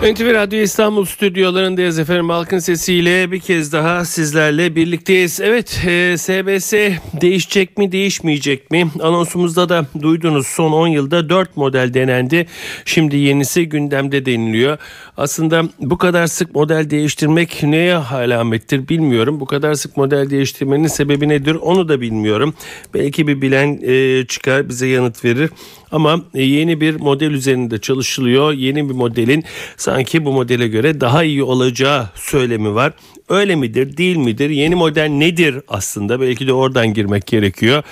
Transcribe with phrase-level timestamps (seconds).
[0.00, 2.28] NTV Radyo İstanbul stüdyolarındayız efendim.
[2.28, 5.40] Halkın sesiyle bir kez daha sizlerle birlikteyiz.
[5.40, 6.72] Evet e, SBS
[7.20, 8.90] değişecek mi değişmeyecek mi?
[9.02, 12.46] Anonsumuzda da duydunuz son 10 yılda 4 model denendi.
[12.84, 14.78] Şimdi yenisi gündemde deniliyor.
[15.20, 19.40] Aslında bu kadar sık model değiştirmek neye alamettir bilmiyorum.
[19.40, 22.54] Bu kadar sık model değiştirmenin sebebi nedir onu da bilmiyorum.
[22.94, 25.50] Belki bir bilen e, çıkar bize yanıt verir.
[25.92, 28.52] Ama e, yeni bir model üzerinde çalışılıyor.
[28.52, 29.44] Yeni bir modelin
[29.76, 32.92] sanki bu modele göre daha iyi olacağı söylemi var.
[33.28, 34.50] Öyle midir, değil midir?
[34.50, 36.20] Yeni model nedir aslında?
[36.20, 37.82] Belki de oradan girmek gerekiyor.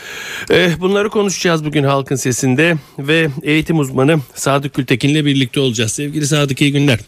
[0.51, 5.93] Eh, bunları konuşacağız bugün Halkın Sesi'nde ve eğitim uzmanı Sadık Gültekin'le birlikte olacağız.
[5.93, 6.99] Sevgili Sadık iyi günler.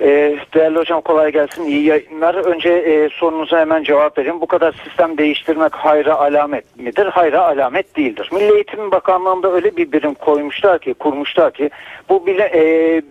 [0.00, 1.64] Ee, değerli hocam kolay gelsin.
[1.64, 2.34] İyi yayınlar.
[2.34, 4.40] Önce e, sorunuza hemen cevap vereyim.
[4.40, 7.06] Bu kadar sistem değiştirmek hayra alamet midir?
[7.06, 8.28] Hayra alamet değildir.
[8.32, 11.70] Milli Eğitim Bakanlığı'nda öyle bir birim koymuşlar ki, kurmuşlar ki
[12.08, 12.62] bu bile, e,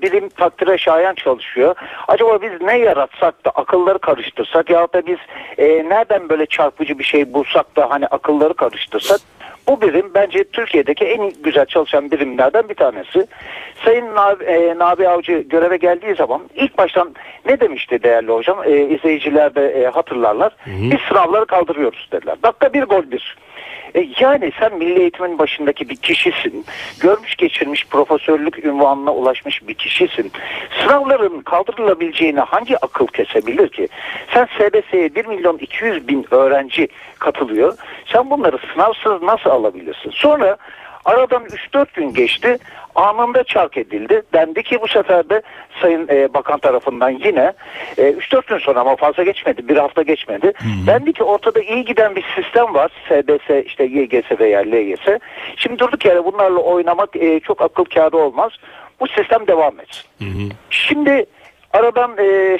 [0.01, 1.75] bilim takdire şayan çalışıyor.
[2.07, 5.17] Acaba biz ne yaratsak da akılları karıştırsak ya da biz
[5.57, 9.19] e, nereden böyle çarpıcı bir şey bulsak da hani akılları karıştırsak
[9.67, 13.27] bu birim bence Türkiye'deki en güzel çalışan birimlerden bir tanesi.
[13.85, 18.57] Sayın Nabi, e, Nabi Avcı göreve geldiği zaman ilk baştan ne demişti değerli hocam?
[18.65, 20.55] E, izleyiciler de e, hatırlarlar.
[20.63, 20.91] Hı hı.
[20.91, 22.35] Biz sınavları kaldırıyoruz dediler.
[22.43, 23.37] Dakika bir gol bir.
[23.95, 26.65] E, yani sen milli eğitimin başındaki bir kişisin.
[26.99, 30.31] Görmüş geçirmiş profesörlük ünvanına ulaşmış bir kişisin.
[30.81, 33.87] Sınavların kaldırılabileceğini hangi akıl kesebilir ki?
[34.33, 36.87] Sen SBS'ye 1 milyon 200 bin öğrenci
[37.19, 37.77] katılıyor.
[38.05, 40.11] Sen bunları sınavsız nasıl alabilirsin?
[40.11, 40.57] Sonra
[41.05, 42.57] Aradan 3-4 gün geçti.
[42.95, 44.21] Anında çark edildi.
[44.33, 45.41] Dendi ki bu sefer de
[45.81, 47.53] Sayın e, Bakan tarafından yine
[47.97, 49.67] e, 3-4 gün sonra ama fazla geçmedi.
[49.67, 50.53] Bir hafta geçmedi.
[50.55, 50.87] Hı-hı.
[50.87, 52.91] Dendi ki ortada iyi giden bir sistem var.
[53.07, 55.19] SBS işte YGS veya LGS.
[55.55, 58.51] Şimdi durduk yere bunlarla oynamak e, çok akıl kârı olmaz.
[58.99, 60.03] Bu sistem devam etsin.
[60.19, 60.49] Hı-hı.
[60.69, 61.25] Şimdi
[61.73, 62.57] Aradan e,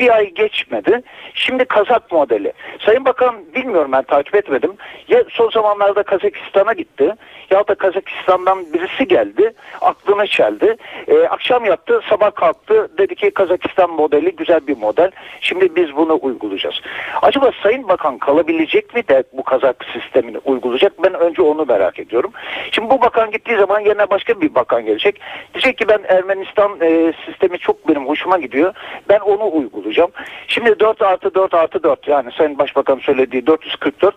[0.00, 1.02] bir ay geçmedi.
[1.34, 2.52] Şimdi Kazak modeli.
[2.80, 4.72] Sayın Bakan bilmiyorum ben takip etmedim.
[5.08, 7.14] Ya son zamanlarda Kazakistan'a gitti
[7.50, 9.52] ya da Kazakistan'dan birisi geldi.
[9.80, 10.76] Aklına çeldi.
[11.08, 12.88] E, akşam yattı sabah kalktı.
[12.98, 15.10] Dedi ki Kazakistan modeli güzel bir model.
[15.40, 16.80] Şimdi biz bunu uygulayacağız.
[17.22, 20.92] Acaba Sayın Bakan kalabilecek mi de bu Kazak sistemini uygulayacak?
[21.02, 22.32] Ben önce onu merak ediyorum.
[22.72, 25.20] Şimdi bu bakan gittiği zaman yerine başka bir bakan gelecek.
[25.54, 28.74] Diyecek ki ben Ermenistan e, sistemi çok benim hoşuma gidiyor gidiyor.
[29.08, 30.10] Ben onu uygulayacağım.
[30.48, 34.14] Şimdi 4 artı 4 artı 4 yani Sayın Başbakan söylediği 444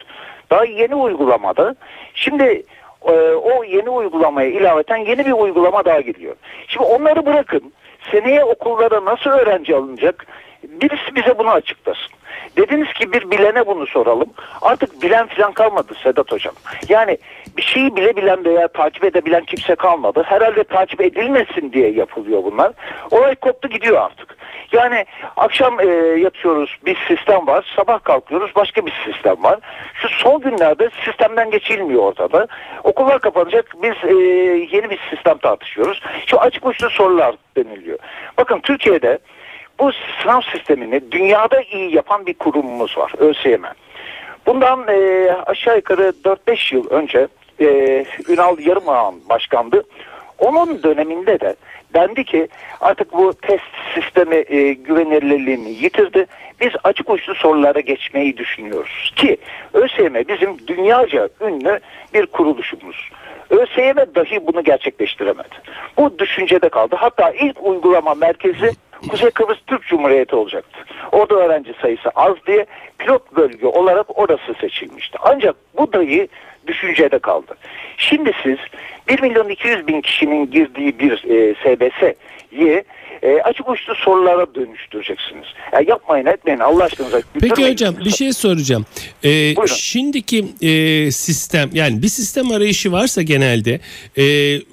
[0.49, 1.75] daha yeni uygulamada.
[2.13, 2.63] Şimdi
[3.07, 6.35] e, o yeni uygulamaya ilaveten yeni bir uygulama daha geliyor.
[6.67, 7.73] Şimdi onları bırakın.
[8.11, 10.27] Seneye okullara nasıl öğrenci alınacak?
[10.63, 12.11] Birisi bize bunu açıklasın.
[12.57, 14.29] Dediniz ki bir bilene bunu soralım.
[14.61, 16.53] Artık bilen filan kalmadı Sedat Hocam.
[16.89, 17.17] Yani
[17.57, 20.23] bir şeyi bile bilen veya takip edebilen kimse kalmadı.
[20.25, 22.71] Herhalde takip edilmesin diye yapılıyor bunlar.
[23.11, 24.37] Olay koptu gidiyor artık.
[24.71, 25.05] Yani
[25.37, 25.85] akşam e,
[26.19, 27.73] yatıyoruz bir sistem var.
[27.75, 29.59] Sabah kalkıyoruz başka bir sistem var.
[29.93, 32.47] Şu son günlerde sistemden geçilmiyor ortada.
[32.83, 33.73] Okullar kapanacak.
[33.83, 34.15] Biz e,
[34.75, 36.01] yeni bir sistem tartışıyoruz.
[36.25, 37.99] Şu açık uçlu sorular deniliyor.
[38.37, 39.19] Bakın Türkiye'de
[39.79, 39.91] bu
[40.21, 43.11] sınav sistemini dünyada iyi yapan bir kurumumuz var.
[43.17, 43.63] ÖSYM.
[44.45, 47.27] Bundan e, aşağı yukarı 4-5 yıl önce
[47.61, 49.83] e, Ünal Yarımağan başkandı.
[50.39, 51.55] Onun döneminde de
[51.93, 52.47] dendi ki
[52.81, 53.63] artık bu test
[53.93, 56.25] sistemi e, güvenilirliğini yitirdi.
[56.61, 59.37] Biz açık uçlu sorulara geçmeyi düşünüyoruz ki
[59.73, 61.79] ÖSYM bizim dünyaca ünlü
[62.13, 63.09] bir kuruluşumuz.
[63.49, 65.55] ÖSYM dahi bunu gerçekleştiremedi.
[65.97, 66.95] Bu düşüncede kaldı.
[66.99, 68.71] Hatta ilk uygulama merkezi
[69.09, 70.79] Kuzey Kıbrıs Türk Cumhuriyeti olacaktı.
[71.11, 72.65] Orada öğrenci sayısı az diye
[72.97, 75.17] pilot bölge olarak orası seçilmişti.
[75.21, 76.27] Ancak bu dahi
[76.67, 77.55] düşüncede kaldı.
[77.97, 78.57] Şimdi siz
[79.07, 82.83] 1 milyon 200 bin kişinin girdiği bir e, SBS'yi
[83.23, 85.45] e, açık uçlu sorulara dönüştüreceksiniz.
[85.73, 87.21] Ya yapmayın etmeyin Allah aşkınıza.
[87.41, 88.85] Peki hocam bir şey soracağım.
[89.23, 89.65] Ee, Buyurun.
[89.65, 93.79] şimdiki e, sistem yani bir sistem arayışı varsa genelde
[94.17, 94.23] e,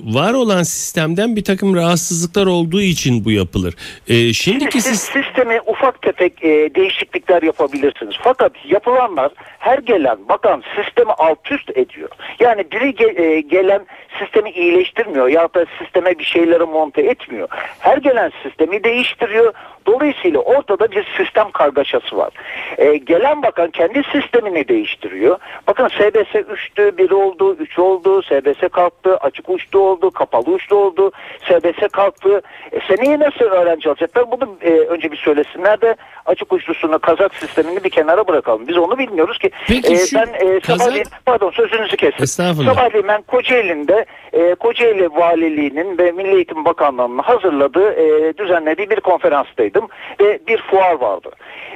[0.01, 3.75] var olan sistemden bir takım rahatsızlıklar olduğu için bu yapılır.
[4.09, 8.15] E, şimdiki Siz sistem sisteme ufak tefek e, değişiklikler yapabilirsiniz.
[8.23, 12.09] Fakat yapılanlar her gelen bakan sistemi alt üst ediyor.
[12.41, 13.87] Yani biri ge- e, gelen
[14.19, 17.49] sistemi iyileştirmiyor ya da sisteme bir şeyleri monte etmiyor.
[17.79, 19.53] Her gelen sistemi değiştiriyor.
[19.87, 22.31] Dolayısıyla ortada bir sistem kargaşası var.
[22.79, 25.39] E, gelen bakan kendi sistemini değiştiriyor.
[25.67, 31.13] Bakın SBS 3'tü, 1 oldu, 3 oldu, SBS kalktı, açık uçlu oldu, kapalı uçlu oldu,
[31.43, 32.43] SBS kalktı.
[32.73, 34.31] E, seneye nasıl öğrenci alacaklar?
[34.31, 35.97] Bunu e, önce bir söylesinler de
[36.27, 38.69] açık uçlusunu, kazak sistemini bir kenara bırakalım.
[38.69, 39.51] Biz onu bilmiyoruz ki.
[39.69, 42.23] Peki şu ben e, kazak- sabahleyin, pardon sözünüzü kestim.
[42.25, 42.75] Estağfurullah.
[42.75, 49.89] Sabahleyin ben Kocaeli'nde e, Kocaeli Valiliği'nin ve Milli Eğitim Bakanlığı'nın hazırladığı, e, düzenlediği bir konferanstaydım
[50.21, 51.31] ve bir fuar vardı.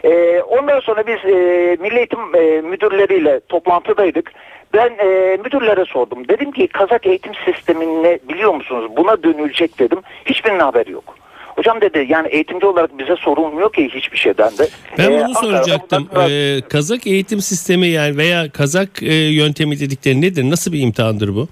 [0.05, 1.37] E, ondan sonra biz e,
[1.81, 4.33] Milli Eğitim e, müdürleriyle toplantıdaydık.
[4.75, 6.29] Ben e, müdürlere sordum.
[6.29, 8.91] Dedim ki Kazak eğitim sistemini biliyor musunuz?
[8.97, 9.99] Buna dönülecek dedim.
[10.27, 11.15] Hiçbirinin haberi yok.
[11.57, 14.69] Hocam dedi yani eğitimci olarak bize sorulmuyor ki hiçbir şeyden de.
[14.99, 16.09] ben E, bunu Ankara'da soracaktım.
[16.11, 20.51] bundan- E, kazak eğitim sistemi yani veya kazak e, yöntemi dedikleri nedir?
[20.51, 21.49] Nasıl bir imtihandır bu?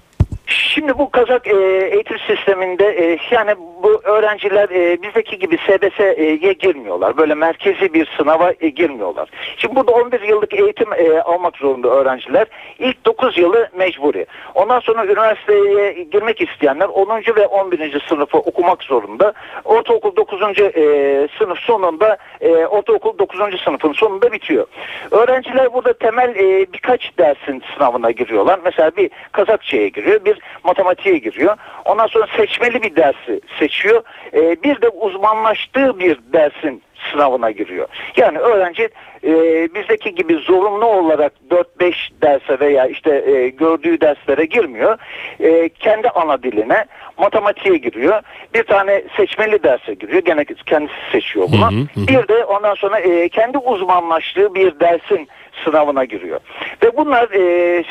[0.75, 1.55] Şimdi bu Kazak e,
[1.91, 7.17] eğitim sisteminde e, yani bu öğrenciler e, bizdeki gibi SBS'ye girmiyorlar.
[7.17, 9.29] Böyle merkezi bir sınava e, girmiyorlar.
[9.57, 12.47] Şimdi burada 11 yıllık eğitim e, almak zorunda öğrenciler.
[12.79, 14.25] İlk 9 yılı mecburi.
[14.55, 17.23] Ondan sonra üniversiteye girmek isteyenler 10.
[17.35, 18.03] ve 11.
[18.09, 19.33] sınıfı okumak zorunda.
[19.65, 20.41] Ortaokul 9.
[20.59, 23.61] E, sınıf sonunda e, ortaokul 9.
[23.61, 24.67] sınıfın sonunda bitiyor.
[25.11, 28.59] Öğrenciler burada temel e, birkaç dersin sınavına giriyorlar.
[28.65, 31.57] Mesela bir Kazakça'ya giriyor, bir matematiğe giriyor.
[31.85, 34.03] Ondan sonra seçmeli bir dersi seçiyor.
[34.33, 36.81] E, bir de uzmanlaştığı bir dersin
[37.11, 37.87] sınavına giriyor.
[38.17, 38.89] Yani öğrenci
[39.23, 39.33] e,
[39.75, 44.97] bizdeki gibi zorunlu olarak 4-5 derse veya işte e, gördüğü derslere girmiyor.
[45.39, 46.85] E, kendi ana diline
[47.17, 48.21] matematiğe giriyor.
[48.53, 50.21] Bir tane seçmeli derse giriyor.
[50.21, 51.71] Gene kendisi seçiyor bunu.
[51.71, 52.07] Hı hı, hı.
[52.07, 55.27] Bir de ondan sonra e, kendi uzmanlaştığı bir dersin
[55.63, 56.39] sınavına giriyor.
[56.83, 57.83] Ve bunlar e,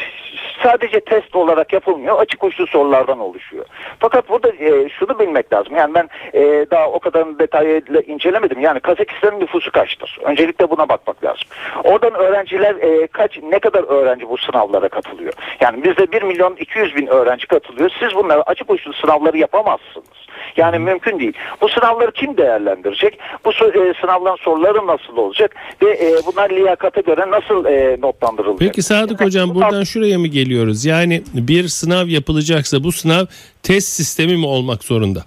[0.62, 2.18] sadece test olarak yapılmıyor.
[2.18, 3.64] Açık uçlu sorulardan oluşuyor.
[3.98, 5.76] Fakat burada e, şunu bilmek lazım.
[5.76, 8.60] Yani ben e, daha o kadar detaylı incelemedim.
[8.60, 10.18] Yani Kazakistan'ın nüfusu kaçtır?
[10.22, 11.48] Öncelikle buna bakmak lazım.
[11.84, 15.32] Oradan öğrenciler e, kaç ne kadar öğrenci bu sınavlara katılıyor?
[15.60, 17.90] Yani bizde 1 milyon 200 bin öğrenci katılıyor.
[18.00, 20.24] Siz bunları açık uçlu sınavları yapamazsınız.
[20.56, 21.32] Yani mümkün değil.
[21.60, 23.18] Bu sınavları kim değerlendirecek?
[23.44, 25.54] Bu e, sınavların soruları nasıl olacak?
[25.82, 28.58] Ve e, bunlar liyakata göre nasıl e, notlandırılacak?
[28.58, 30.84] Peki Sadık Yani Hocam bu buradan şuraya mı geliyoruz?
[30.84, 33.26] Yani bir sınav yapılacaksa bu sınav
[33.62, 35.24] test sistemi mi olmak zorunda?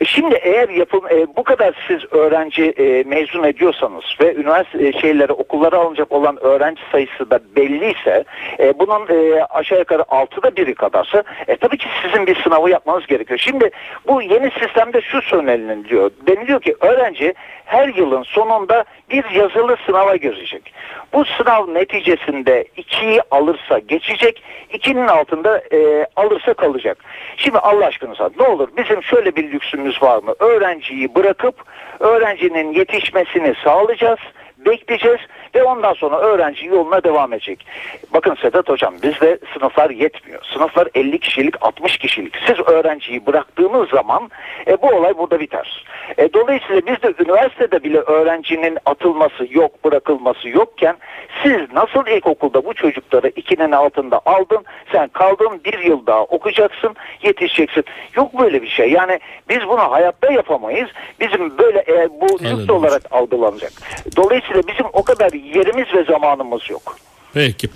[0.00, 4.92] E, Şimdi eğer yapım e, bu kadar siz öğrenci e, mezun ediyorsanız ve üniversite e,
[4.92, 8.24] şeylere okullara alınacak olan öğrenci sayısı da belliyse
[8.58, 13.06] e, bunun e, aşağı yukarı altıda biri kadarsa e, tabii ki sizin bir sınavı yapmanız
[13.06, 13.38] gerekiyor.
[13.38, 13.70] Şimdi
[14.08, 16.10] bu yeni sistemde şu söyleniliyor.
[16.26, 20.74] Deniliyor ki öğrenci her yılın sonunda bir yazılı sınava girecek.
[21.12, 24.42] Bu sınav neticesinde 2'yi alırsa geçecek,
[24.72, 26.98] 2'nin altında e, alırsa kalacak.
[27.36, 30.34] Şimdi Allah aşkınıza ne olur bizim şöyle bir lüksümüz var mı?
[30.38, 31.54] Öğrenciyi bırakıp
[32.00, 34.18] öğrencinin yetişmesini sağlayacağız
[34.66, 35.20] bekleyeceğiz
[35.54, 37.66] ve ondan sonra öğrenci yoluna devam edecek.
[38.14, 40.42] Bakın Sedat Hocam bizde sınıflar yetmiyor.
[40.52, 42.34] Sınıflar 50 kişilik 60 kişilik.
[42.46, 44.30] Siz öğrenciyi bıraktığınız zaman
[44.66, 45.84] e, bu olay burada biter.
[46.18, 50.96] E, dolayısıyla bizde üniversitede bile öğrencinin atılması yok bırakılması yokken
[51.42, 57.84] siz nasıl ilkokulda bu çocukları ikinin altında aldın sen kaldın bir yıl daha okuyacaksın yetişeceksin.
[58.14, 58.90] Yok böyle bir şey.
[58.92, 60.88] Yani biz bunu hayatta yapamayız.
[61.20, 63.72] Bizim böyle e, bu lüks olarak algılanacak.
[64.16, 66.96] Dolayısıyla bizim o kadar yerimiz ve zamanımız yok.
[67.34, 67.68] Peki.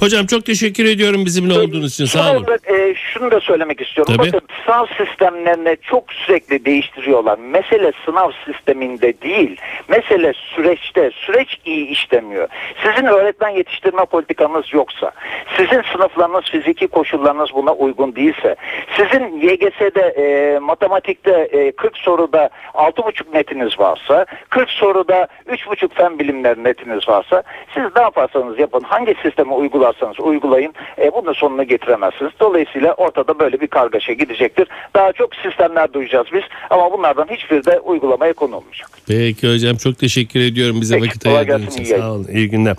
[0.00, 2.04] Hocam çok teşekkür ediyorum bizimle olduğunuz için.
[2.04, 2.46] Sağ olun.
[2.46, 4.14] Da, e, şunu da söylemek istiyorum.
[4.16, 4.26] Tabii.
[4.26, 7.38] Bakın sınav sistemlerini çok sürekli değiştiriyorlar.
[7.38, 9.56] Mesele sınav sisteminde değil.
[9.88, 11.10] Mesele süreçte.
[11.14, 12.48] Süreç iyi işlemiyor.
[12.84, 15.10] Sizin öğretmen yetiştirme politikanız yoksa,
[15.56, 18.56] sizin sınıflarınız, fiziki koşullarınız buna uygun değilse,
[18.96, 26.64] sizin YGS'de e, matematikte e, 40 soruda 6,5 netiniz varsa, 40 soruda 3,5 fen bilimleri
[26.64, 27.42] netiniz varsa,
[27.74, 32.32] siz ne yaparsanız yapın, hangi hangi sistemi uygularsanız uygulayın e, bunun sonunu getiremezsiniz.
[32.40, 34.68] Dolayısıyla ortada böyle bir kargaşa gidecektir.
[34.94, 38.90] Daha çok sistemler duyacağız biz ama bunlardan hiçbiri de uygulamaya konulmayacak.
[39.08, 41.84] Peki hocam çok teşekkür ediyorum bize Peki, vakit ayırdığınız için.
[41.84, 42.26] iyi Sağ olun.
[42.32, 42.76] İyi günler.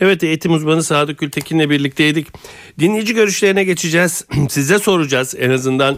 [0.00, 2.26] Evet eğitim uzmanı Sadık Gültekin'le birlikteydik.
[2.80, 4.26] Dinleyici görüşlerine geçeceğiz.
[4.48, 5.96] Size soracağız en azından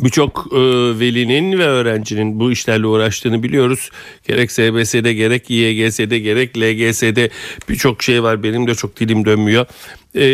[0.00, 0.58] Birçok e,
[0.98, 3.90] velinin ve öğrencinin bu işlerle uğraştığını biliyoruz.
[4.28, 7.30] Gerek SBS'de gerek İEGS'de gerek LGS'de
[7.68, 8.42] birçok şey var.
[8.42, 9.66] Benim de çok dilim dönmüyor.
[10.14, 10.24] E,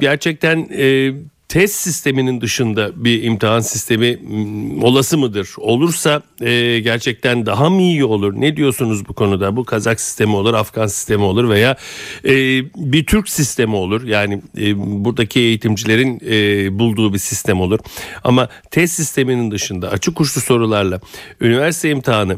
[0.00, 1.12] gerçekten e,
[1.52, 5.48] test sisteminin dışında bir imtihan sistemi m, olası mıdır?
[5.58, 8.32] Olursa e, gerçekten daha mı iyi olur?
[8.36, 9.56] Ne diyorsunuz bu konuda?
[9.56, 11.76] Bu Kazak sistemi olur, Afgan sistemi olur veya
[12.24, 12.32] e,
[12.76, 14.04] bir Türk sistemi olur.
[14.04, 17.78] Yani e, buradaki eğitimcilerin e, bulduğu bir sistem olur.
[18.24, 21.00] Ama test sisteminin dışında açık uçlu sorularla
[21.40, 22.36] üniversite imtihanı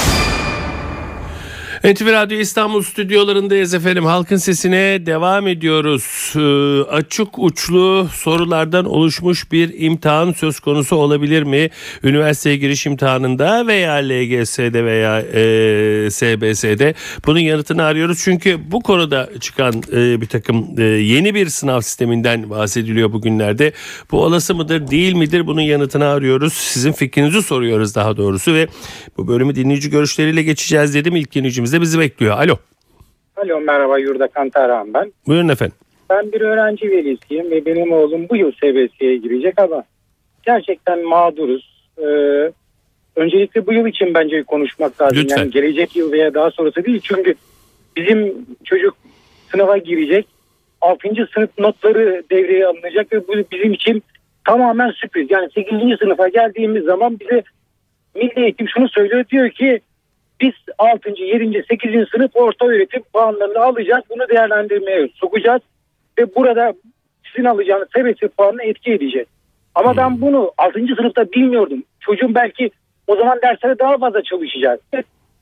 [1.84, 4.06] NTV Radyo İstanbul stüdyolarındayız efendim.
[4.06, 6.34] Halkın sesine devam ediyoruz.
[6.36, 11.70] Ee, açık uçlu sorulardan oluşmuş bir imtihan söz konusu olabilir mi?
[12.04, 16.94] Üniversiteye giriş imtihanında veya LGS'de veya e, SBS'de
[17.26, 18.22] bunun yanıtını arıyoruz.
[18.24, 23.74] Çünkü bu konuda çıkan e, bir takım e, yeni bir sınav sisteminden bahsediliyor bugünlerde.
[24.12, 26.54] Bu olası mıdır değil midir bunun yanıtını arıyoruz.
[26.54, 28.68] Sizin fikrinizi soruyoruz daha doğrusu ve
[29.18, 31.16] bu bölümü dinleyici görüşleriyle geçeceğiz dedim.
[31.16, 32.38] İlk dinleyicimiz de bizi bekliyor.
[32.38, 32.58] Alo.
[33.38, 35.14] Alo merhaba Yurda Kantarhan ben.
[35.28, 35.76] Buyurun efendim.
[36.10, 39.84] Ben bir öğrenci velisiyim ve benim oğlum bu yıl SBS'ye girecek ama
[40.44, 41.74] gerçekten mağduruz.
[41.98, 42.52] Ee,
[43.16, 45.18] öncelikle bu yıl için bence konuşmak lazım.
[45.18, 45.38] Lütfen.
[45.38, 47.02] Yani gelecek yıl veya daha sonrası değil.
[47.04, 47.36] Çünkü
[47.96, 48.98] bizim çocuk
[49.52, 50.28] sınava girecek.
[50.82, 51.10] 6.
[51.34, 54.04] sınıf notları devreye alınacak ve bu bizim için
[54.46, 55.32] tamamen sürpriz.
[55.32, 56.00] Yani 8.
[56.00, 57.44] sınıfa geldiğimiz zaman bize
[58.16, 59.82] Milli Eğitim şunu söylüyor diyor ki
[60.44, 61.10] biz 6.
[61.10, 61.64] 7.
[61.70, 62.10] 8.
[62.10, 64.04] sınıf orta öğretim puanlarını alacağız.
[64.10, 65.62] Bunu değerlendirmeye sokacağız.
[66.20, 66.74] Ve burada
[67.32, 69.28] sizin alacağınız sebepsiz puanını etki edecek.
[69.76, 70.80] Ama ben bunu 6.
[70.98, 71.84] sınıfta bilmiyordum.
[72.00, 72.70] Çocuğum belki
[73.08, 74.80] o zaman derslere daha fazla çalışacak.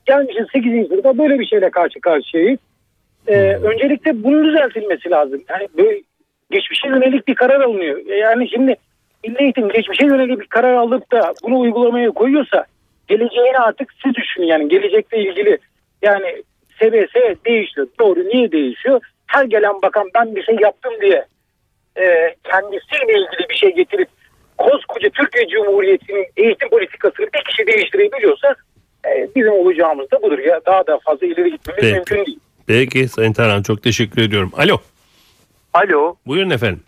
[0.04, 0.88] Gelmişiz 8.
[0.88, 2.58] sınıfta böyle bir şeyle karşı karşıyayız.
[3.26, 5.40] Ee, öncelikle bunun düzeltilmesi lazım.
[5.50, 6.00] Yani böyle
[6.50, 8.06] geçmişe yönelik bir karar alınıyor.
[8.06, 8.76] Yani şimdi
[9.24, 12.64] Milli Eğitim geçmişe yönelik bir karar alıp da bunu uygulamaya koyuyorsa
[13.08, 15.58] geleceğini artık siz düşünün yani gelecekle ilgili
[16.02, 16.42] yani
[16.76, 17.14] SBS
[17.46, 17.86] değişiyor.
[18.00, 19.00] Doğru niye değişiyor?
[19.26, 21.24] Her gelen bakan ben bir şey yaptım diye
[21.96, 24.08] e, kendisiyle ilgili bir şey getirip
[24.58, 28.54] koskoca Türkiye Cumhuriyeti'nin eğitim politikasını bir kişi değiştirebiliyorsa
[29.06, 30.38] e, bizim olacağımız da budur.
[30.38, 31.94] Ya daha da fazla ileri gitmemiz Peki.
[31.94, 32.38] mümkün değil.
[32.66, 34.52] Peki Sayın Tarhan çok teşekkür ediyorum.
[34.56, 34.76] Alo.
[35.74, 36.82] Alo, Buyurun efendim.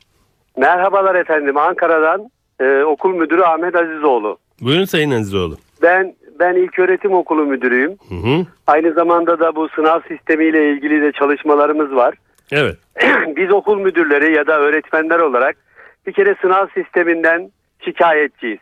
[0.57, 1.57] merhabalar efendim.
[1.57, 2.31] Ankara'dan
[2.61, 4.39] e, okul müdürü Ahmet Azizoğlu.
[4.61, 5.57] Buyurun Sayın Azizoğlu.
[5.83, 7.91] Ben ben ilköğretim okulu müdürüyüm.
[8.09, 8.47] Hı hı.
[8.67, 12.15] Aynı zamanda da bu sınav sistemiyle ilgili de çalışmalarımız var.
[12.53, 12.77] Evet.
[13.37, 15.57] Biz okul müdürleri ya da öğretmenler olarak
[16.07, 17.51] bir kere sınav sisteminden
[17.85, 18.59] şikayetçiyiz.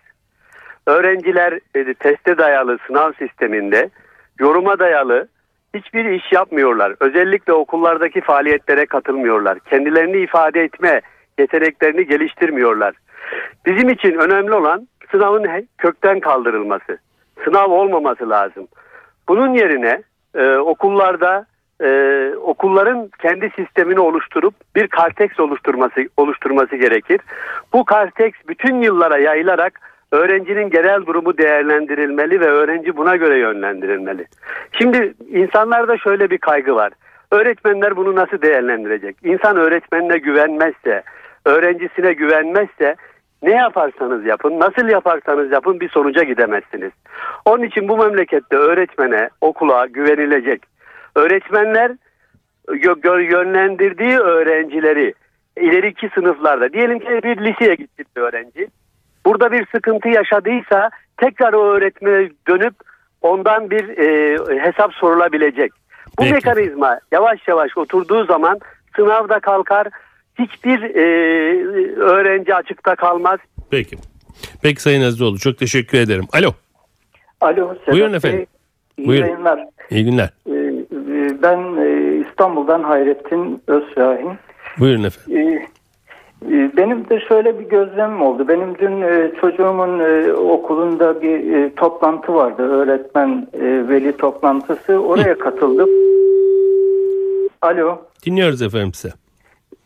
[0.86, 3.90] Öğrenciler e, teste dayalı sınav sisteminde
[4.38, 5.28] yoruma dayalı
[5.74, 6.94] hiçbir iş yapmıyorlar.
[7.00, 9.58] Özellikle okullardaki faaliyetlere katılmıyorlar.
[9.58, 11.00] Kendilerini ifade etme
[11.38, 12.94] yeteneklerini geliştirmiyorlar.
[13.66, 16.98] Bizim için önemli olan sınavın kökten kaldırılması.
[17.44, 18.68] Sınav olmaması lazım.
[19.28, 20.02] Bunun yerine
[20.34, 21.46] e, okullarda
[21.82, 21.88] e,
[22.36, 27.20] okulların kendi sistemini oluşturup bir karteks oluşturması oluşturması gerekir.
[27.72, 29.80] Bu karteks bütün yıllara yayılarak
[30.12, 34.26] öğrencinin genel durumu değerlendirilmeli ve öğrenci buna göre yönlendirilmeli.
[34.72, 36.92] Şimdi insanlarda şöyle bir kaygı var.
[37.30, 39.16] Öğretmenler bunu nasıl değerlendirecek?
[39.24, 41.02] İnsan öğretmenine güvenmezse,
[41.44, 42.96] öğrencisine güvenmezse
[43.42, 46.92] ne yaparsanız yapın, nasıl yaparsanız yapın bir sonuca gidemezsiniz.
[47.44, 50.62] Onun için bu memlekette öğretmene, okula güvenilecek.
[51.14, 51.92] Öğretmenler
[53.20, 55.14] yönlendirdiği öğrencileri
[55.56, 58.68] ileriki sınıflarda diyelim ki bir liseye gitti bir öğrenci.
[59.26, 62.74] Burada bir sıkıntı yaşadıysa tekrar o öğretmene dönüp
[63.22, 65.72] ondan bir e, hesap sorulabilecek.
[66.18, 66.34] Bu Peki.
[66.34, 68.58] mekanizma yavaş yavaş oturduğu zaman
[68.96, 69.86] sınavda kalkar.
[70.42, 71.04] Hiçbir e,
[71.96, 73.38] öğrenci açıkta kalmaz.
[73.70, 73.96] Peki.
[74.62, 76.24] Peki Sayın Azizoğlu çok teşekkür ederim.
[76.32, 76.50] Alo.
[77.40, 77.74] Alo.
[77.74, 78.16] Sedat Buyurun Bey.
[78.16, 78.46] efendim.
[78.98, 79.26] İyi Buyurun.
[79.26, 79.64] yayınlar.
[79.90, 80.30] İyi günler.
[80.46, 84.30] Ee, e, Ben e, İstanbul'dan Hayrettin Özşahin.
[84.78, 85.38] Buyurun efendim.
[85.38, 88.48] Ee, e, Benim de şöyle bir gözlemim oldu.
[88.48, 89.00] Benim dün
[89.40, 89.98] çocuğumun
[90.34, 92.62] okulunda bir toplantı vardı.
[92.62, 93.46] Öğretmen
[93.88, 94.98] veli toplantısı.
[94.98, 95.88] Oraya katıldım.
[97.62, 97.98] Alo.
[98.26, 99.14] Dinliyoruz efendim size.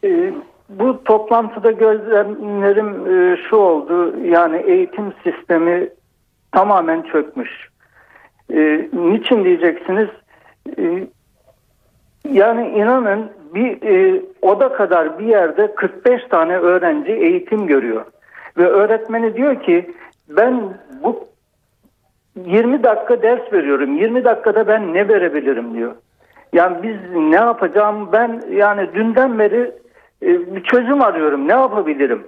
[0.06, 0.32] Ee,
[0.68, 4.16] Bu toplantıda gözlemlerim e, şu oldu.
[4.24, 5.88] Yani eğitim sistemi
[6.52, 7.50] tamamen çökmüş.
[8.52, 10.08] Ee, niçin diyeceksiniz?
[10.78, 11.06] Ee,
[12.30, 18.04] yani inanın bir e, oda kadar bir yerde 45 tane öğrenci eğitim görüyor.
[18.58, 19.90] Ve öğretmeni diyor ki
[20.28, 21.24] ben bu
[22.36, 23.96] 20 dakika ders veriyorum.
[23.96, 25.92] 20 dakikada ben ne verebilirim diyor.
[26.52, 29.72] Yani biz ne yapacağım ben yani dünden beri
[30.22, 31.48] bir çözüm arıyorum.
[31.48, 32.26] Ne yapabilirim?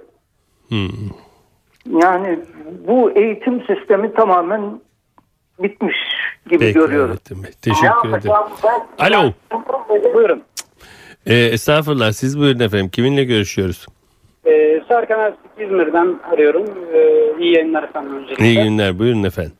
[0.69, 0.89] Hmm.
[2.01, 2.39] Yani
[2.87, 4.61] bu eğitim sistemi tamamen
[5.59, 5.95] bitmiş
[6.49, 7.17] gibi Peki görüyorum.
[7.31, 8.35] Ne Teşekkür ederim.
[8.63, 9.05] ben?
[9.05, 9.31] Alo.
[10.13, 10.43] Buyurun.
[11.25, 12.89] Ee, estağfurullah siz buyurun efendim.
[12.89, 13.87] Kiminle görüşüyoruz?
[14.45, 16.65] Ee, Serkan Erzik İzmir'den arıyorum.
[16.93, 18.45] Ee, iyi yayınlar efendim öncelikle.
[18.45, 18.99] İyi günler.
[18.99, 19.53] Buyurun efendim.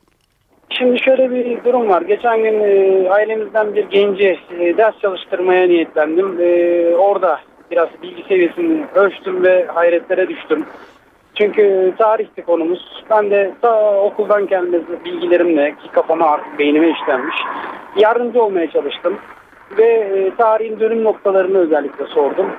[0.70, 2.02] Şimdi şöyle bir durum var.
[2.02, 6.38] Geçen gün e, ailemizden bir genci e, ders çalıştırmaya niyetlendim.
[6.42, 7.40] E, orada
[7.72, 10.66] biraz bilgi seviyesini ölçtüm ve hayretlere düştüm.
[11.36, 13.04] Çünkü tarihti konumuz.
[13.10, 17.36] Ben de ta okuldan kendi bilgilerimle ki kafama artık beynime işlenmiş.
[17.98, 19.18] Yardımcı olmaya çalıştım.
[19.78, 22.52] Ve e, tarihin dönüm noktalarını özellikle sordum.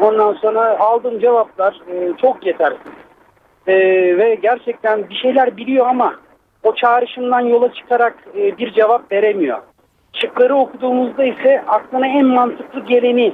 [0.00, 2.92] Ondan sonra aldığım cevaplar e, çok yetersiz.
[3.66, 3.74] E,
[4.18, 6.14] ve gerçekten bir şeyler biliyor ama
[6.62, 9.58] o çağrışımdan yola çıkarak bir cevap veremiyor.
[10.12, 13.32] Şıkları okuduğumuzda ise aklına en mantıklı geleni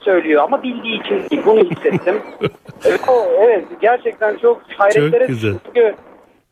[0.00, 1.42] söylüyor ama bildiği için değil.
[1.46, 2.14] Bunu hissettim.
[2.84, 5.54] evet, o, evet gerçekten çok hayretlere Çok güzel.
[5.54, 5.94] düştüm.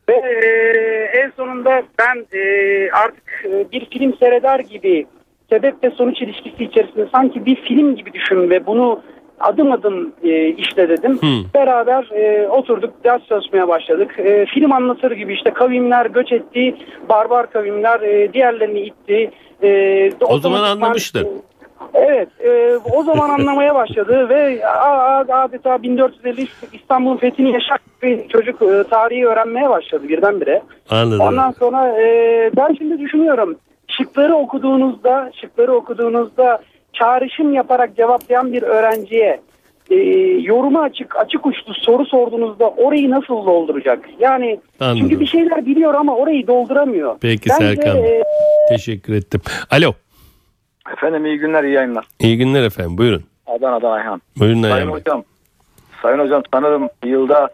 [0.09, 2.41] Ve e, en sonunda ben e,
[2.91, 5.05] artık e, bir film seyreder gibi
[5.49, 9.01] sebep ve sonuç ilişkisi içerisinde sanki bir film gibi düşün ve bunu
[9.39, 11.17] adım adım e, işle dedim.
[11.21, 11.43] Hmm.
[11.53, 14.15] Beraber e, oturduk ders çalışmaya başladık.
[14.19, 16.75] E, film anlatır gibi işte kavimler göç etti,
[17.09, 19.31] barbar kavimler e, diğerlerini itti.
[19.63, 21.27] E, O zaman otomatikman- anlamıştır.
[21.93, 24.67] Evet, e, o zaman anlamaya başladı ve
[25.33, 30.61] adeta 1450 İstanbul'un fethini yaşar bir çocuk e, tarihi öğrenmeye başladı birdenbire.
[30.89, 31.21] Anladım.
[31.21, 32.05] Ondan sonra e,
[32.57, 33.55] ben şimdi düşünüyorum.
[33.87, 36.59] Şıkları okuduğunuzda, şıkları okuduğunuzda
[36.93, 39.39] çağrışım yaparak cevaplayan bir öğrenciye
[39.89, 39.95] e,
[40.41, 43.99] yoruma açık, açık uçlu soru sorduğunuzda orayı nasıl dolduracak?
[44.19, 44.99] Yani Anladım.
[45.01, 47.15] çünkü bir şeyler biliyor ama orayı dolduramıyor.
[47.21, 47.97] Peki Bence, Serkan.
[47.97, 48.23] e,
[48.69, 49.41] Teşekkür ettim.
[49.71, 49.93] Alo.
[50.93, 52.05] Efendim iyi günler iyi yayınlar.
[52.19, 52.97] İyi günler efendim.
[52.97, 53.23] Buyurun.
[53.47, 54.21] Adana'dan Ayhan.
[54.39, 54.99] Buyurun Sayın Ayhan Bey.
[54.99, 55.23] hocam,
[56.01, 57.49] Sayın hocam sanırım yılda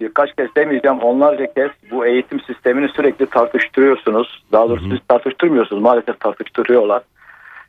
[0.00, 4.42] birkaç kez demeyeceğim onlarca kez bu eğitim sistemini sürekli tartıştırıyorsunuz.
[4.52, 7.02] Daha doğrusu siz tartıştırmıyorsunuz maalesef tartıştırıyorlar.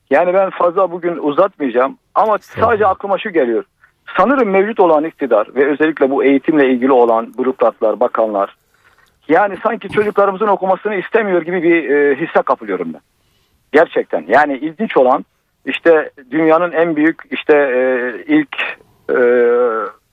[0.09, 3.63] Yani ben fazla bugün uzatmayacağım ama sadece aklıma şu geliyor.
[4.17, 8.55] Sanırım mevcut olan iktidar ve özellikle bu eğitimle ilgili olan bürokratlar, bakanlar
[9.29, 13.01] yani sanki çocuklarımızın okumasını istemiyor gibi bir e, hisse kapılıyorum ben.
[13.71, 15.25] Gerçekten yani ilginç olan
[15.65, 18.55] işte dünyanın en büyük işte e, ilk
[19.09, 19.19] e,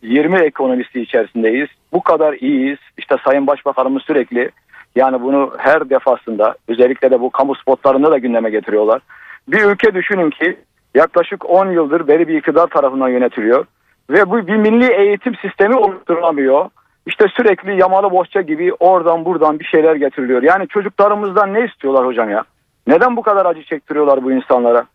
[0.02, 1.68] 20 ekonomisi içerisindeyiz.
[1.92, 2.78] Bu kadar iyiyiz.
[2.98, 4.50] İşte Sayın Başbakanımız sürekli
[4.96, 9.02] yani bunu her defasında özellikle de bu kamu spotlarında da gündeme getiriyorlar.
[9.48, 10.56] Bir ülke düşünün ki
[10.94, 13.66] yaklaşık 10 yıldır beri bir iktidar tarafından yönetiliyor
[14.10, 16.70] ve bu bir milli eğitim sistemi oluşturulamıyor.
[17.06, 20.42] İşte sürekli yamalı bohça gibi oradan buradan bir şeyler getiriliyor.
[20.42, 22.44] Yani çocuklarımızdan ne istiyorlar hocam ya?
[22.86, 24.86] Neden bu kadar acı çektiriyorlar bu insanlara?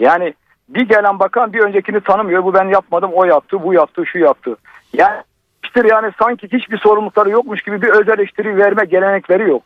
[0.00, 0.34] Yani
[0.68, 2.44] bir gelen bakan bir öncekini tanımıyor.
[2.44, 4.56] Bu ben yapmadım, o yaptı, bu yaptı, şu yaptı.
[4.92, 5.22] Yani
[5.64, 9.62] işte yani sanki hiçbir sorumlulukları yokmuş gibi bir öz eleştiri verme gelenekleri yok.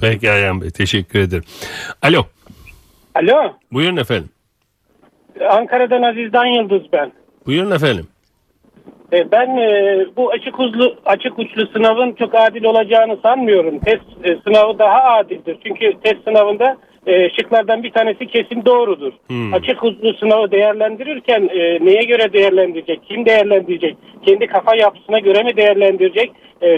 [0.00, 0.70] Peki Ayhan Bey.
[0.70, 1.44] Teşekkür ederim.
[2.02, 2.24] Alo.
[3.14, 4.30] Alo, Buyurun efendim.
[5.50, 7.12] Ankara'dan Aziz'den Yıldız ben.
[7.46, 8.06] Buyurun efendim.
[9.12, 13.78] E, Ben e, bu açık uçlu açık uçlu sınavın çok adil olacağını sanmıyorum.
[13.78, 15.56] Test e, sınavı daha adildir.
[15.66, 16.76] Çünkü test sınavında
[17.36, 19.12] şıklardan bir tanesi kesin doğrudur.
[19.26, 19.54] Hmm.
[19.54, 21.48] Açık uçlu sınavı değerlendirirken
[21.86, 23.96] neye göre değerlendirecek, kim değerlendirecek,
[24.26, 26.32] kendi kafa yapısına göre mi değerlendirecek?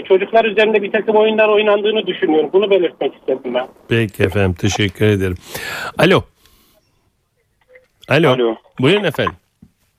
[0.07, 2.49] Çocuklar üzerinde bir takım oyunlar oynandığını düşünüyorum.
[2.53, 3.67] Bunu belirtmek istedim ben.
[3.89, 4.55] Peki efendim.
[4.61, 5.37] Teşekkür ederim.
[5.97, 6.21] Alo.
[8.09, 8.29] Alo.
[8.29, 8.55] Alo.
[8.79, 9.35] Buyurun efendim.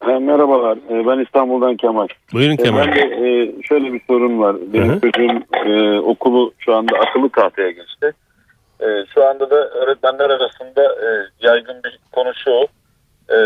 [0.07, 0.79] Ha, merhabalar.
[0.91, 2.09] Ee, Ben İstanbul'dan Kemal.
[2.33, 2.87] Buyurun Ee, Kemal.
[2.87, 4.57] Ben de e, şöyle bir sorun var.
[4.73, 5.01] Benim Hı hı.
[5.01, 8.13] çocuğum e, okulu şu anda akıllı tahtaya geçti.
[8.81, 11.09] E, şu anda da öğretmenler arasında e,
[11.41, 12.51] yaygın bir konu şu.
[13.35, 13.37] E,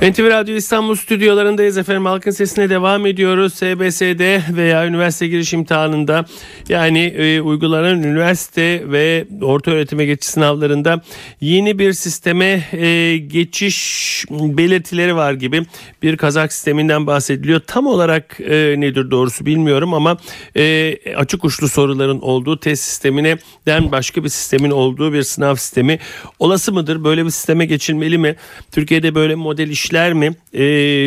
[0.03, 2.07] NTV Radyo İstanbul stüdyolarındayız efendim.
[2.07, 3.55] Halkın sesine devam ediyoruz.
[3.55, 6.25] SBS'de veya üniversite giriş imtihanında
[6.69, 11.03] yani e, uygulanan üniversite ve orta öğretime geçiş sınavlarında
[11.41, 15.63] yeni bir sisteme e, geçiş belirtileri var gibi
[16.03, 17.61] bir kazak sisteminden bahsediliyor.
[17.61, 20.17] Tam olarak e, nedir doğrusu bilmiyorum ama
[20.57, 25.99] e, açık uçlu soruların olduğu test sistemine den başka bir sistemin olduğu bir sınav sistemi
[26.39, 27.05] olası mıdır?
[27.05, 28.37] Böyle bir sisteme geçilmeli mi?
[28.73, 30.31] Türkiye'de böyle model işler mi?
[30.55, 30.61] Ee,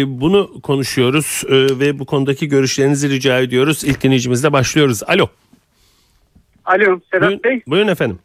[0.08, 3.84] bunu konuşuyoruz ee, ve bu konudaki görüşlerinizi rica ediyoruz.
[3.84, 5.04] İlk dinleyicimizle başlıyoruz.
[5.08, 5.28] Alo.
[6.66, 7.62] Alo Sedat Buyurun, Bey.
[7.68, 8.20] buyurun efendim.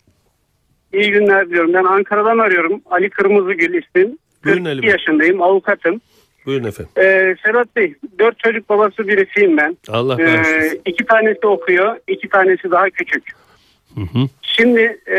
[0.93, 1.75] İyi günler diyorum.
[1.75, 2.81] Ben Ankara'dan arıyorum.
[2.91, 4.19] Ali Kırmızıgül ismim.
[4.45, 4.91] Buyurun Ali 42 Bey.
[4.91, 5.43] yaşındayım.
[5.43, 6.01] Avukatım.
[6.47, 6.93] Buyurun efendim.
[6.99, 9.77] Ee, Sedat Bey, dört çocuk babası birisiyim ben.
[9.89, 10.81] Allah Ee, bağışlasın.
[10.87, 13.25] iki tanesi okuyor, iki tanesi daha küçük.
[13.95, 14.29] Hı hı.
[14.43, 15.19] Şimdi e,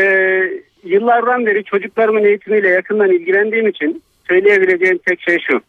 [0.84, 5.60] yıllardan beri çocuklarımın eğitimiyle yakından ilgilendiğim için söyleyebileceğim tek şey şu.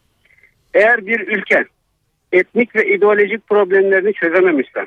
[0.74, 1.64] Eğer bir ülke
[2.32, 4.86] etnik ve ideolojik problemlerini çözememişse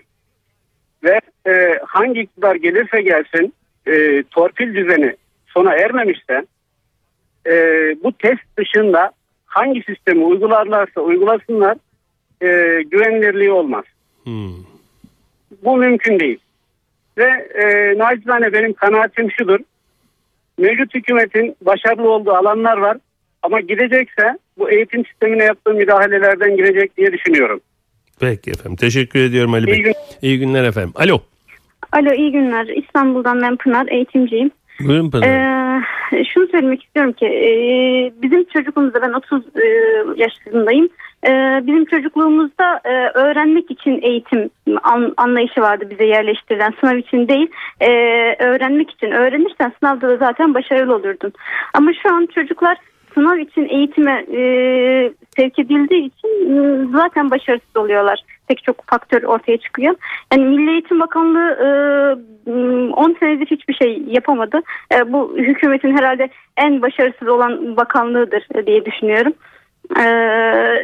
[1.03, 3.53] ve e, hangi iktidar gelirse gelsin
[3.87, 5.15] e, torpil düzeni
[5.47, 6.45] sona ermemişse
[7.47, 7.53] e,
[8.03, 9.11] bu test dışında
[9.45, 11.77] hangi sistemi uygularlarsa uygulasınlar
[12.41, 13.85] e, güvenilirliği olmaz.
[14.23, 14.55] Hmm.
[15.63, 16.39] Bu mümkün değil.
[17.17, 17.29] Ve
[17.63, 19.59] e, nacizane benim kanaatim şudur.
[20.57, 22.97] Mevcut hükümetin başarılı olduğu alanlar var.
[23.43, 27.59] Ama gidecekse bu eğitim sistemine yaptığı müdahalelerden girecek diye düşünüyorum.
[28.19, 28.75] Peki efendim.
[28.75, 29.73] Teşekkür ediyorum Ali Bey.
[29.73, 30.91] İyi gün- İyi günler efendim.
[30.95, 31.19] Alo.
[31.91, 32.65] Alo iyi günler.
[32.67, 34.51] İstanbul'dan ben Pınar eğitimciyim.
[34.79, 35.27] Buyurun Pınar.
[35.27, 37.51] Ee, şunu söylemek istiyorum ki e,
[38.21, 39.65] bizim çocukluğumuzda ben 30 e,
[40.15, 40.89] yaşındayım.
[41.27, 41.29] E,
[41.67, 44.49] bizim çocukluğumuzda e, öğrenmek için eğitim
[44.83, 47.47] an- anlayışı vardı bize yerleştirilen sınav için değil.
[47.79, 47.89] E,
[48.45, 51.33] öğrenmek için öğrenirsen sınavda da zaten başarılı olurdun.
[51.73, 52.77] Ama şu an çocuklar
[53.13, 54.41] sınav için eğitime e,
[55.35, 58.23] sevk edildiği için e, zaten başarısız oluyorlar.
[58.47, 59.95] Pek çok faktör ortaya çıkıyor.
[60.33, 61.49] Yani Milli Eğitim Bakanlığı
[62.47, 64.61] e, 10 senedir hiçbir şey yapamadı.
[64.93, 69.33] E, bu hükümetin herhalde en başarısız olan bakanlığıdır e, diye düşünüyorum.
[69.97, 70.03] E,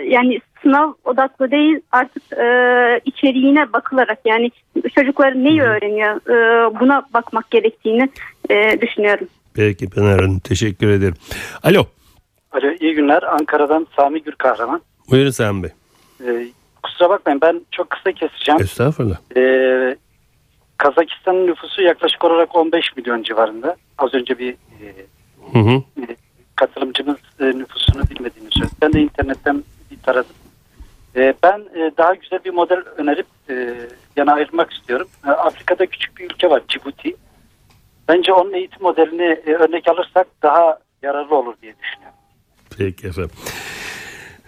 [0.08, 2.46] yani sınav odaklı değil artık e,
[3.06, 4.52] içeriğine bakılarak yani
[4.96, 8.10] çocuklar neyi öğreniyor e, buna bakmak gerektiğini
[8.50, 9.28] e, düşünüyorum.
[9.56, 10.40] Peki Pınar Hanım.
[10.40, 11.16] Teşekkür ederim.
[11.64, 11.86] Alo.
[12.52, 13.24] Alo iyi günler.
[13.24, 14.82] Ankara'dan Sami Gür Kahraman.
[15.12, 15.72] Buyurun Sami Bey.
[16.26, 16.48] Ee,
[16.84, 18.62] kusura bakmayın ben çok kısa keseceğim.
[18.62, 19.18] Estağfurullah.
[19.38, 19.96] Ee,
[20.78, 23.76] Kazakistan'ın nüfusu yaklaşık olarak 15 milyon civarında.
[23.98, 24.86] Az önce bir e,
[25.54, 25.84] Hı hı.
[26.56, 28.74] katılımcımız e, nüfusunu bilmediğini söyledi.
[28.82, 30.36] Ben de internetten bir taradım.
[31.16, 33.74] Ee, ben e, daha güzel bir model önerip e,
[34.16, 35.08] yana ayırmak istiyorum.
[35.28, 37.16] E, Afrika'da küçük bir ülke var Cibuti.
[38.08, 42.18] Bence onun eğitim modelini e, örnek alırsak daha yararlı olur diye düşünüyorum.
[42.78, 43.32] Peki efendim.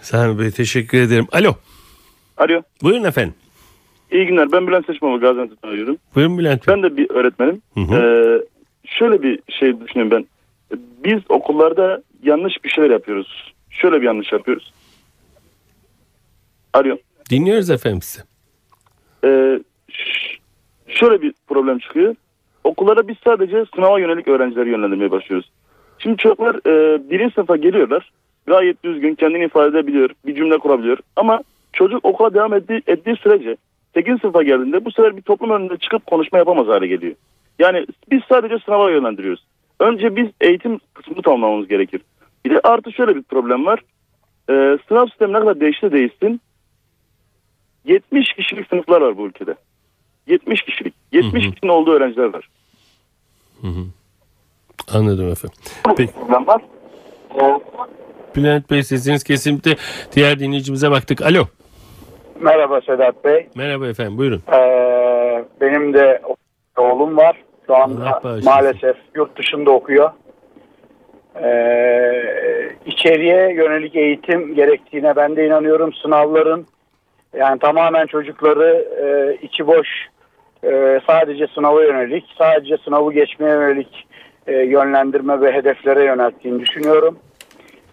[0.02, 1.28] Sami Bey teşekkür ederim.
[1.32, 1.56] Alo.
[2.38, 2.62] Alo.
[2.84, 3.34] Buyurun efendim.
[4.12, 4.52] İyi günler.
[4.52, 5.98] Ben Bülent Seçmenoğlu Gaziantep'ten arıyorum.
[6.15, 6.76] Buyurun Bülent Bey.
[6.76, 7.62] Ben de bir öğretmenim.
[7.74, 7.96] Hı hı.
[7.96, 8.42] Ee,
[8.86, 10.26] şöyle bir şey düşünüyorum ben.
[11.04, 13.54] Biz okullarda yanlış bir şeyler yapıyoruz.
[13.70, 14.74] Şöyle bir yanlış yapıyoruz.
[16.74, 16.98] Alo.
[17.30, 18.24] Dinliyoruz efendim sizi.
[19.26, 19.60] Ee,
[20.88, 22.15] şöyle bir problem çıkıyor.
[22.63, 25.52] Okullara biz sadece sınava yönelik öğrencileri yönlendirmeye başlıyoruz.
[26.00, 28.12] Şimdi çocuklar e, birinci sınıfa geliyorlar.
[28.50, 30.10] Gayet düzgün kendini ifade edebiliyor.
[30.26, 30.98] Bir cümle kurabiliyor.
[31.16, 31.40] Ama
[31.74, 33.58] çocuk okula devam ettiği, ettiği sürece
[33.94, 34.22] 8.
[34.22, 37.16] sınıfa geldiğinde bu sefer bir toplum önünde çıkıp konuşma yapamaz hale geliyor.
[37.60, 39.46] Yani biz sadece sınava yönlendiriyoruz.
[39.80, 42.02] Önce biz eğitim kısmını tamamlamamız gerekir.
[42.46, 43.80] Bir de artı şöyle bir problem var.
[44.50, 46.42] Ee, sınav sistemi ne kadar değişti değişsin
[47.86, 49.56] 70 kişilik sınıflar var bu ülkede.
[50.28, 50.94] 70 kişilik.
[51.12, 52.50] 70 kişinin olduğu öğrenciler var.
[54.94, 55.58] Anladım efendim.
[55.98, 56.14] Peki.
[56.30, 56.62] Var.
[58.36, 59.76] Bülent Bey sesiniz kesinlikle
[60.12, 61.22] diğer dinleyicimize baktık.
[61.22, 61.44] Alo.
[62.39, 63.48] Merhaba Sedat Bey.
[63.56, 64.44] Merhaba efendim buyurun.
[64.54, 66.22] Ee, benim de
[66.78, 67.44] oğlum var.
[67.68, 70.12] Şu anda maalesef yurt dışında okuyor.
[71.44, 75.94] Ee, içeriye yönelik eğitim gerektiğine ben de inanıyorum.
[75.94, 76.68] Sınavların
[77.38, 79.88] yani tamamen çocukları e, içi boş
[80.63, 84.08] e, sadece sınava yönelik, sadece sınavı geçmeye yönelik
[84.48, 87.20] e, yönlendirme ve hedeflere yönelttiğini düşünüyorum.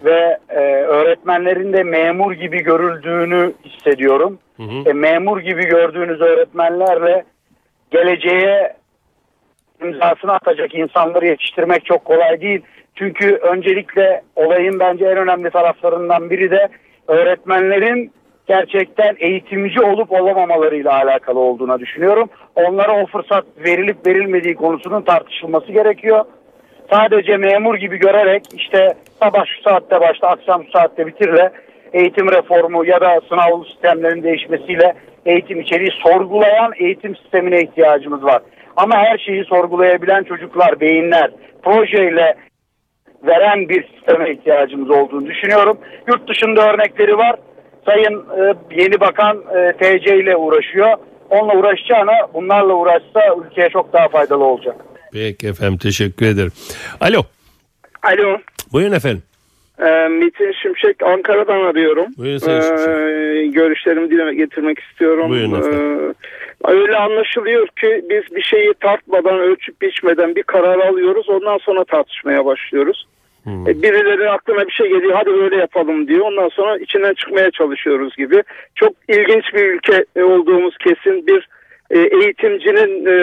[0.05, 4.39] Ve e, öğretmenlerin de memur gibi görüldüğünü hissediyorum.
[4.87, 7.25] E, memur gibi gördüğünüz öğretmenlerle
[7.91, 8.77] geleceğe
[9.83, 12.63] imzasını atacak insanları yetiştirmek çok kolay değil.
[12.95, 16.69] Çünkü öncelikle olayın bence en önemli taraflarından biri de
[17.09, 18.13] öğretmenlerin
[18.47, 22.29] gerçekten eğitimci olup olamamalarıyla alakalı olduğuna düşünüyorum.
[22.55, 26.25] Onlara o fırsat verilip verilmediği konusunun tartışılması gerekiyor.
[26.91, 31.53] Sadece memur gibi görerek işte sabah şu saatte başla akşam şu saatte bitirle
[31.93, 34.95] eğitim reformu ya da sınav sistemlerinin değişmesiyle
[35.27, 38.43] eğitim içeriği sorgulayan eğitim sistemine ihtiyacımız var.
[38.77, 41.31] Ama her şeyi sorgulayabilen çocuklar, beyinler,
[41.63, 42.35] projeyle
[43.23, 45.79] veren bir sisteme ihtiyacımız olduğunu düşünüyorum.
[46.09, 47.37] Yurt dışında örnekleri var.
[47.87, 50.97] Sayın e, yeni bakan e, TC ile uğraşıyor.
[51.31, 54.77] Onunla uğraşacağına bunlarla uğraşsa ülkeye çok daha faydalı olacak.
[55.13, 56.53] Peki efendim teşekkür ederim.
[57.01, 57.23] Alo.
[58.03, 58.39] Alo.
[58.73, 59.23] Buyurun efendim.
[59.79, 62.07] Ee, Metin Şimşek Ankara'dan arıyorum.
[62.19, 62.89] Buyurun Sayın Şimşek.
[62.89, 65.31] Ee, görüşlerimi dile getirmek istiyorum.
[65.31, 66.15] Buyurun efendim.
[66.69, 71.29] Ee, öyle anlaşılıyor ki biz bir şeyi tartmadan, ölçüp biçmeden bir karar alıyoruz.
[71.29, 73.07] Ondan sonra tartışmaya başlıyoruz.
[73.47, 76.21] E, birileri aklına bir şey geliyor hadi böyle yapalım diyor.
[76.21, 78.43] Ondan sonra içinden çıkmaya çalışıyoruz gibi.
[78.75, 81.49] Çok ilginç bir ülke olduğumuz kesin bir
[81.91, 83.17] e, eğitimcinin e,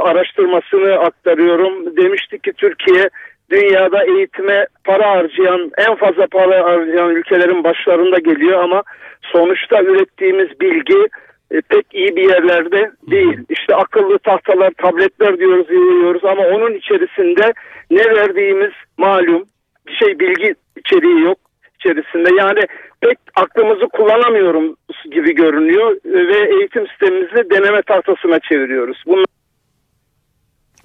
[0.00, 1.96] araştırmasını aktarıyorum.
[1.96, 3.08] Demişti ki Türkiye
[3.50, 8.82] dünyada eğitime para harcayan en fazla para harcayan ülkelerin başlarında geliyor ama
[9.22, 11.08] sonuçta ürettiğimiz bilgi
[11.50, 13.38] e, pek iyi bir yerlerde değil.
[13.48, 17.52] İşte akıllı tahtalar, tabletler diyoruz, diyoruz ama onun içerisinde
[17.90, 19.44] ne verdiğimiz malum
[19.86, 21.38] bir şey bilgi içeriği yok
[21.74, 22.28] içerisinde.
[22.38, 22.60] Yani
[23.00, 24.76] pek aklımızı kullanamıyoruz
[25.10, 29.02] gibi görünüyor ve eğitim sistemimizi deneme tahtasına çeviriyoruz.
[29.06, 29.24] Bunlar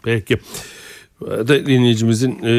[0.04, 0.38] Peki.
[1.28, 2.54] Arada dinleyicimizin e,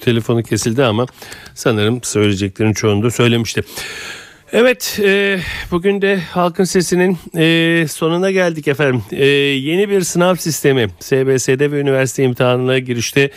[0.00, 1.06] telefonu kesildi ama
[1.54, 3.62] sanırım söyleyeceklerin çoğunu da söylemişti.
[4.52, 9.02] Evet e, bugün de halkın sesinin e, sonuna geldik efendim.
[9.12, 13.30] E, yeni bir sınav sistemi SBS'de ve üniversite imtihanına girişte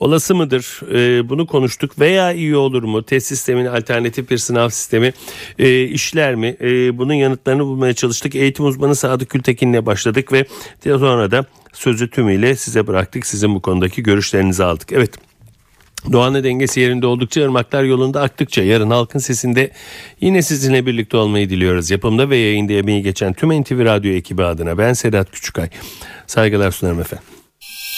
[0.00, 0.80] olası mıdır?
[0.94, 3.02] E, bunu konuştuk veya iyi olur mu?
[3.02, 5.12] Test sistemin alternatif bir sınav sistemi
[5.58, 6.56] e, işler mi?
[6.60, 8.34] E, bunun yanıtlarını bulmaya çalıştık.
[8.34, 10.44] Eğitim uzmanı Sadık Gültekin'le başladık ve
[10.84, 13.26] sonra da sözü tümüyle size bıraktık.
[13.26, 14.92] Sizin bu konudaki görüşlerinizi aldık.
[14.92, 15.27] Evet.
[16.12, 19.70] Doğan'ın dengesi yerinde oldukça ırmaklar yolunda aktıkça yarın halkın sesinde
[20.20, 21.90] yine sizinle birlikte olmayı diliyoruz.
[21.90, 25.68] Yapımda ve yayında emeği geçen tüm NTV Radyo ekibi adına ben Sedat Küçükay.
[26.26, 27.26] Saygılar sunarım efendim.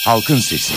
[0.04, 0.74] Halkın Sesi.